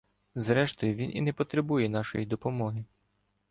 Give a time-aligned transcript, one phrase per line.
[0.35, 2.85] Зрештою, він і не потребує нашої допомоги.